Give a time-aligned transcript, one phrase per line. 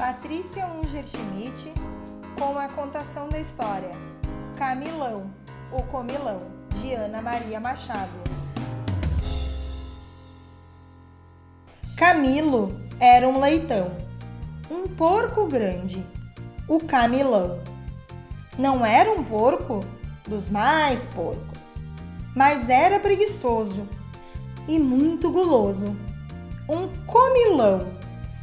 [0.00, 1.74] Patrícia Unger Schmidt
[2.38, 3.94] com a contação da história
[4.56, 5.30] Camilão,
[5.70, 6.40] o Comilão,
[6.70, 8.10] de Ana Maria Machado.
[11.98, 13.94] Camilo era um leitão,
[14.70, 16.02] um porco grande,
[16.66, 17.60] o Camilão.
[18.58, 19.84] Não era um porco
[20.26, 21.74] dos mais porcos,
[22.34, 23.86] mas era preguiçoso
[24.66, 25.94] e muito guloso.
[26.66, 27.86] Um comilão,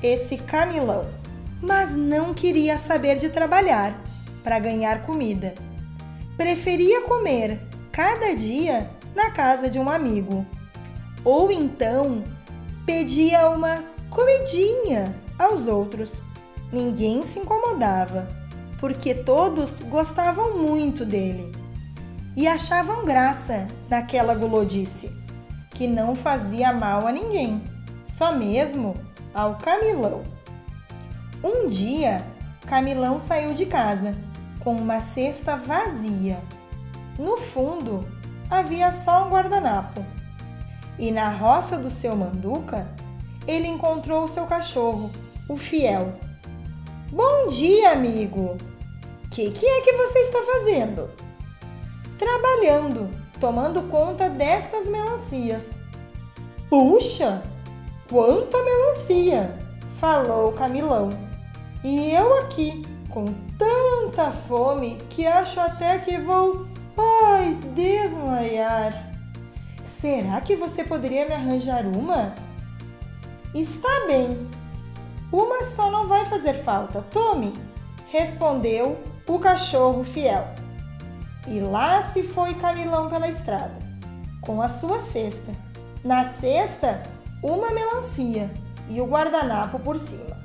[0.00, 1.18] esse Camilão
[1.60, 3.98] mas não queria saber de trabalhar
[4.42, 5.54] para ganhar comida.
[6.36, 7.60] Preferia comer
[7.92, 10.46] cada dia na casa de um amigo.
[11.24, 12.24] Ou então
[12.86, 16.22] pedia uma comidinha aos outros.
[16.72, 18.28] Ninguém se incomodava,
[18.78, 21.52] porque todos gostavam muito dele
[22.36, 25.10] e achavam graça naquela gulodice,
[25.74, 27.62] que não fazia mal a ninguém,
[28.06, 28.96] só mesmo
[29.34, 30.39] ao Camilão.
[31.42, 32.22] Um dia,
[32.66, 34.14] Camilão saiu de casa
[34.60, 36.38] com uma cesta vazia.
[37.18, 38.06] No fundo,
[38.50, 40.04] havia só um guardanapo.
[40.98, 42.86] E na roça do seu manduca,
[43.46, 45.10] ele encontrou seu cachorro,
[45.48, 46.12] o Fiel.
[47.10, 48.58] Bom dia, amigo!
[49.30, 51.10] Que que é que você está fazendo?
[52.18, 53.08] Trabalhando,
[53.40, 55.76] tomando conta destas melancias.
[56.68, 57.42] Puxa,
[58.10, 59.58] quanta melancia!
[60.00, 61.29] falou Camilão.
[61.82, 69.10] E eu aqui, com tanta fome que acho até que vou, ai, desmaiar.
[69.82, 72.34] Será que você poderia me arranjar uma?
[73.54, 74.46] Está bem.
[75.32, 77.02] Uma só não vai fazer falta.
[77.02, 77.52] Tome,
[78.08, 80.46] respondeu o cachorro fiel.
[81.46, 83.78] E lá se foi Camilão pela estrada,
[84.42, 85.52] com a sua cesta.
[86.04, 87.02] Na cesta,
[87.42, 88.50] uma melancia
[88.88, 90.36] e o guardanapo por cima.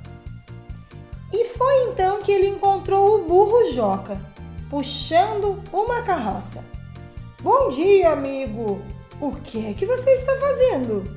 [1.34, 4.20] E foi então que ele encontrou o burro Joca,
[4.70, 6.64] puxando uma carroça.
[7.42, 8.82] Bom dia, amigo!
[9.20, 11.10] O que é que você está fazendo?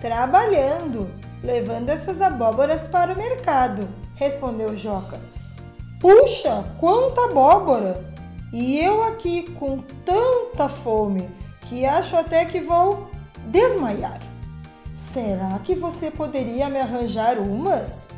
[0.00, 1.08] Trabalhando,
[1.42, 5.18] levando essas abóboras para o mercado, respondeu Joca.
[6.00, 8.04] Puxa, quanta abóbora!
[8.52, 11.28] E eu aqui com tanta fome
[11.62, 13.10] que acho até que vou
[13.46, 14.20] desmaiar.
[14.94, 18.08] Será que você poderia me arranjar umas?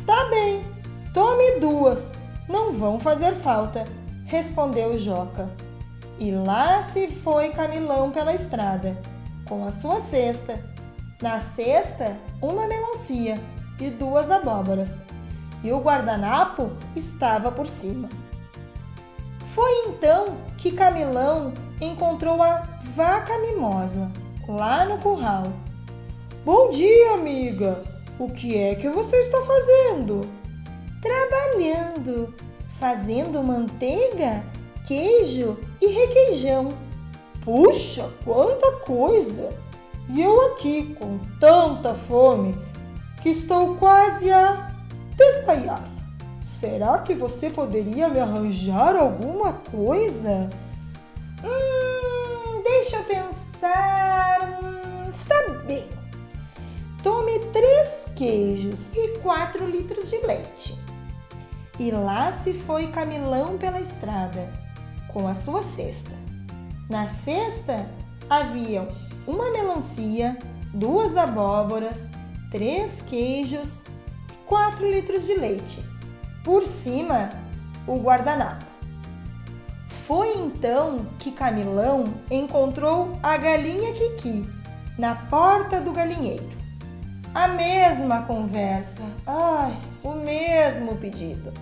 [0.00, 0.64] Está bem,
[1.12, 2.14] tome duas,
[2.48, 3.86] não vão fazer falta,
[4.24, 5.50] respondeu Joca.
[6.18, 8.96] E lá se foi Camilão pela estrada,
[9.46, 10.58] com a sua cesta.
[11.20, 13.38] Na cesta, uma melancia
[13.78, 15.02] e duas abóboras,
[15.62, 18.08] e o guardanapo estava por cima.
[19.54, 24.10] Foi então que Camilão encontrou a vaca mimosa
[24.48, 25.52] lá no curral.
[26.42, 27.89] Bom dia, amiga!
[28.20, 30.28] O que é que você está fazendo?
[31.00, 32.34] Trabalhando,
[32.78, 34.44] fazendo manteiga,
[34.86, 36.74] queijo e requeijão.
[37.42, 39.54] Puxa, quanta coisa!
[40.10, 42.54] E eu aqui com tanta fome
[43.22, 44.70] que estou quase a
[45.16, 45.88] desmaiar.
[46.42, 50.50] Será que você poderia me arranjar alguma coisa?
[51.42, 54.60] Hum, deixa eu pensar.
[54.62, 55.88] Hum, está bem.
[57.02, 60.78] Tome três queijos e quatro litros de leite.
[61.78, 64.46] E lá se foi Camilão pela estrada,
[65.08, 66.14] com a sua cesta.
[66.90, 67.88] Na cesta
[68.28, 68.88] haviam
[69.26, 70.36] uma melancia,
[70.74, 72.10] duas abóboras,
[72.50, 73.84] três queijos,
[74.44, 75.82] quatro litros de leite.
[76.44, 77.30] Por cima,
[77.86, 78.66] o guardanapo.
[80.06, 84.46] Foi então que Camilão encontrou a galinha Kiki
[84.98, 86.59] na porta do galinheiro.
[87.34, 91.52] A mesma conversa, ai, o mesmo pedido.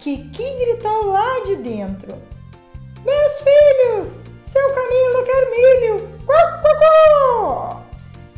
[0.00, 2.18] Kiki gritou lá de dentro:
[3.04, 6.12] Meus filhos, seu Camilo quer milho!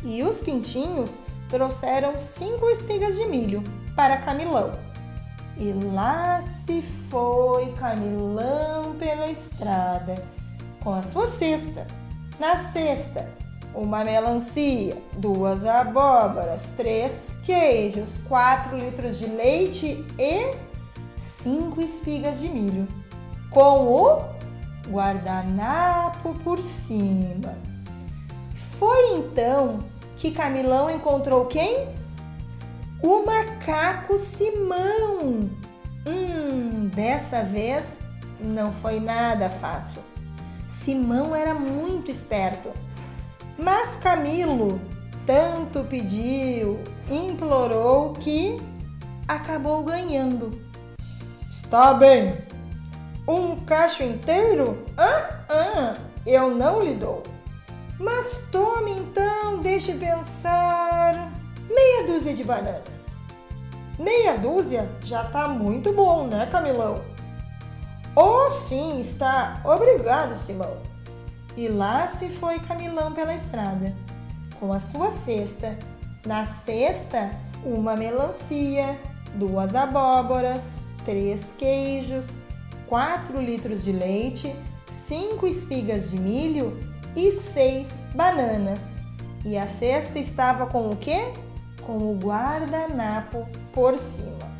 [0.03, 1.17] E os pintinhos
[1.49, 3.63] trouxeram cinco espigas de milho
[3.95, 4.77] para Camilão.
[5.57, 10.23] E lá se foi Camilão pela estrada
[10.83, 11.87] com a sua cesta.
[12.39, 13.27] Na cesta,
[13.75, 20.55] uma melancia, duas abóboras, três queijos, quatro litros de leite e
[21.17, 22.87] cinco espigas de milho,
[23.49, 24.35] com o
[24.89, 27.53] guardanapo por cima.
[28.79, 29.83] Foi então
[30.15, 31.87] que Camilão encontrou quem?
[33.03, 35.49] O macaco Simão.
[36.07, 37.97] Hum, dessa vez
[38.39, 40.01] não foi nada fácil.
[40.67, 42.69] Simão era muito esperto
[43.57, 44.79] mas Camilo
[45.25, 46.79] tanto pediu,
[47.09, 48.61] implorou que
[49.27, 50.61] acabou ganhando.
[51.49, 52.37] Está bem.
[53.27, 54.85] Um cacho inteiro?
[54.95, 55.95] Ah, ah,
[56.27, 57.23] eu não lhe dou.
[57.99, 61.31] Mas tome então, deixe pensar.
[61.67, 63.07] Meia dúzia de bananas.
[63.97, 67.01] Meia dúzia já tá muito bom, né, Camilão?
[68.15, 69.59] Oh, sim, está.
[69.63, 70.77] Obrigado, Simão.
[71.57, 73.93] E lá se foi Camilão pela estrada,
[74.59, 75.77] com a sua cesta.
[76.25, 77.31] Na cesta,
[77.63, 78.99] uma melancia,
[79.35, 82.39] duas abóboras, três queijos,
[82.87, 84.53] quatro litros de leite,
[84.89, 86.77] cinco espigas de milho
[87.15, 88.99] e seis bananas.
[89.45, 91.31] E a cesta estava com o quê?
[91.81, 94.53] Com o guardanapo por cima.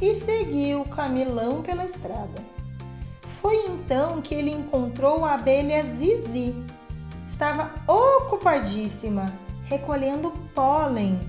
[0.00, 2.55] E seguiu Camilão pela estrada.
[3.46, 6.52] Foi então que ele encontrou a abelha Zizi.
[7.28, 9.32] Estava ocupadíssima,
[9.62, 11.20] recolhendo pólen.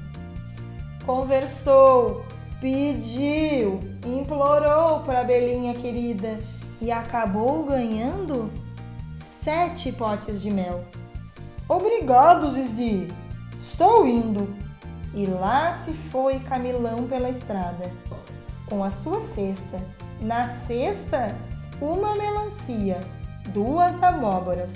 [1.06, 2.25] Conversou,
[2.60, 6.40] pediu, implorou para a abelhinha querida
[6.81, 8.52] e acabou ganhando
[9.14, 10.86] sete potes de mel.
[11.69, 13.14] Obrigado, Zizi.
[13.62, 14.56] Estou indo.
[15.14, 17.92] E lá se foi Camilão pela estrada,
[18.68, 19.80] com a sua cesta.
[20.19, 21.36] Na cesta,
[21.82, 23.00] uma melancia,
[23.48, 24.74] duas abóboras,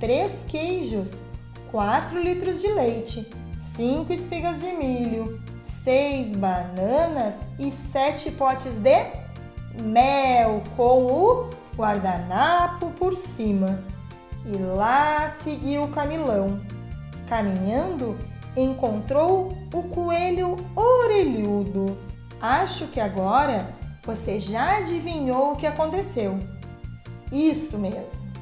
[0.00, 1.24] três queijos,
[1.70, 9.06] quatro litros de leite, cinco espigas de milho, seis bananas e sete potes de
[9.80, 13.78] mel com o guardanapo por cima.
[14.44, 16.60] E lá seguiu o Camilão.
[17.28, 18.18] Caminhando,
[18.56, 21.96] encontrou o coelho orelhudo.
[22.40, 23.68] Acho que agora
[24.04, 26.38] você já adivinhou o que aconteceu.
[27.30, 28.32] Isso mesmo.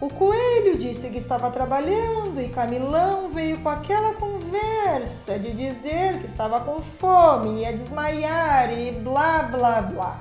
[0.00, 6.24] O coelho disse que estava trabalhando e Camilão veio com aquela conversa de dizer que
[6.24, 10.20] estava com fome, ia desmaiar e blá blá blá.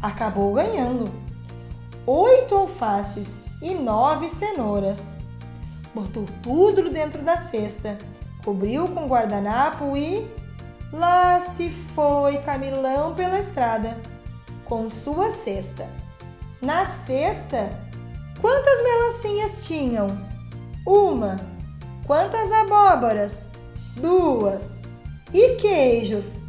[0.00, 1.10] Acabou ganhando
[2.06, 5.16] oito alfaces e nove cenouras.
[5.94, 7.98] Botou tudo dentro da cesta,
[8.42, 10.26] cobriu com guardanapo e
[10.92, 13.96] lá se foi Camilão pela estrada
[14.64, 15.88] com sua cesta.
[16.60, 17.70] Na cesta,
[18.40, 20.08] quantas melancias tinham?
[20.86, 21.36] Uma.
[22.06, 23.48] Quantas abóboras?
[23.96, 24.80] Duas.
[25.32, 26.40] E queijos?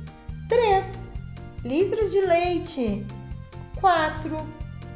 [0.48, 1.10] Três.
[1.64, 3.06] Litros de leite?
[3.80, 4.38] Quatro.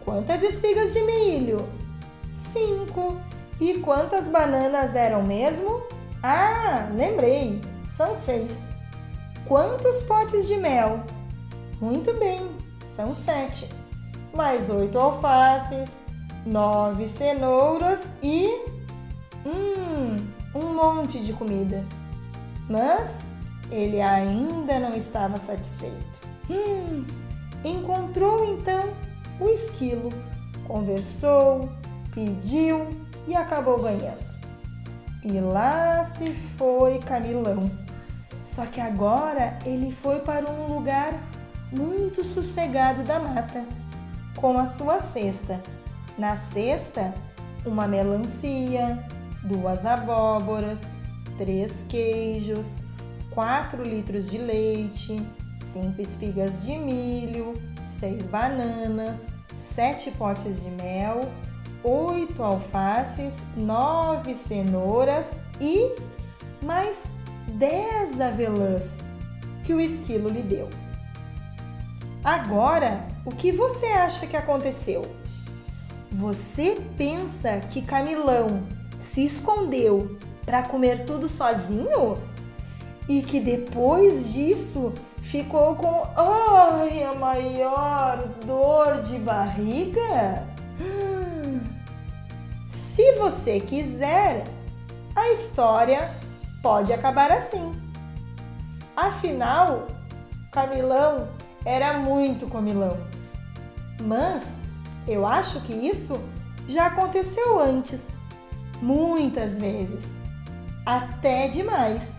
[0.03, 1.67] Quantas espigas de milho?
[2.33, 3.17] Cinco.
[3.59, 5.83] E quantas bananas eram mesmo?
[6.21, 8.72] Ah, lembrei, são seis.
[9.47, 11.03] Quantos potes de mel?
[11.81, 12.49] Muito bem,
[12.87, 13.69] são sete.
[14.33, 15.99] Mais oito alfaces,
[16.45, 18.47] nove cenouras e.
[19.45, 20.25] Hum,
[20.55, 21.83] um monte de comida.
[22.69, 23.25] Mas
[23.69, 26.21] ele ainda não estava satisfeito.
[26.49, 27.03] Hum,
[27.65, 28.85] encontrou então
[29.41, 30.09] o esquilo,
[30.65, 31.69] conversou,
[32.13, 32.95] pediu
[33.27, 34.23] e acabou ganhando.
[35.21, 37.82] E lá se foi Camilão.
[38.45, 41.13] Só que agora ele foi para um lugar
[41.71, 43.65] muito sossegado da mata,
[44.35, 45.61] com a sua cesta.
[46.17, 47.13] Na cesta,
[47.65, 49.03] uma melancia,
[49.43, 50.81] duas abóboras,
[51.37, 52.83] três queijos,
[53.31, 55.25] quatro litros de leite,
[55.61, 61.21] cinco espigas de milho, seis bananas, sete potes de mel,
[61.83, 65.95] oito alfaces, nove cenouras e
[66.61, 67.12] mais
[67.53, 68.99] dez avelãs
[69.63, 70.69] que o esquilo lhe deu.
[72.23, 75.03] Agora, o que você acha que aconteceu?
[76.11, 78.63] Você pensa que Camilão
[78.99, 82.17] se escondeu para comer tudo sozinho?
[83.07, 90.47] E que depois disso ficou com a maior dor de barriga?
[92.69, 94.45] Se você quiser,
[95.15, 96.09] a história
[96.63, 97.75] pode acabar assim.
[98.95, 99.87] Afinal,
[100.51, 101.27] Camilão
[101.65, 102.97] era muito comilão.
[104.01, 104.61] Mas
[105.07, 106.19] eu acho que isso
[106.67, 108.15] já aconteceu antes,
[108.81, 110.17] muitas vezes,
[110.85, 112.17] até demais.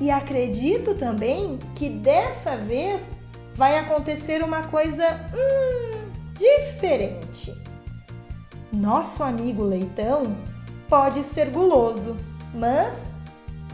[0.00, 3.12] E acredito também que dessa vez
[3.54, 7.54] vai acontecer uma coisa hum, diferente.
[8.72, 10.36] Nosso amigo leitão
[10.88, 12.16] pode ser guloso,
[12.52, 13.15] mas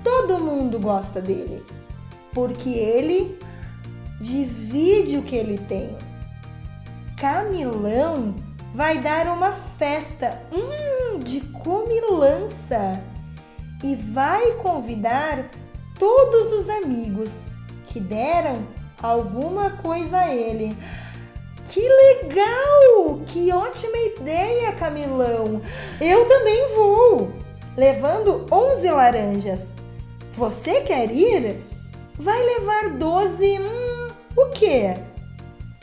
[0.02, 1.64] todo mundo gosta dele,
[2.32, 3.38] porque ele
[4.20, 5.96] divide o que ele tem.
[7.16, 8.34] Camilão
[8.74, 13.00] vai dar uma festa hum, de comilança
[13.82, 15.50] e vai convidar
[15.98, 17.46] todos os amigos
[17.88, 18.64] que deram
[19.02, 20.76] alguma coisa a ele.
[21.68, 23.20] Que legal!
[23.26, 25.60] Que ótima ideia, Camilão!
[26.00, 27.32] Eu também vou,
[27.76, 29.72] levando 11 laranjas.
[30.34, 31.56] Você quer ir?
[32.18, 33.58] Vai levar 12.
[33.60, 34.96] Hum, o quê?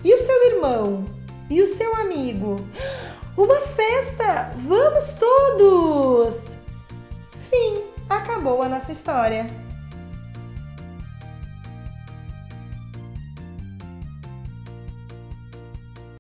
[0.04, 1.06] E o seu irmão?
[1.50, 2.56] E o seu amigo?
[3.38, 4.52] Uma festa!
[4.56, 6.56] Vamos todos!
[7.50, 7.84] Fim!
[8.10, 9.46] Acabou a nossa história.